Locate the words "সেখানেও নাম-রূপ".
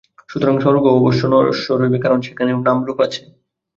2.21-2.97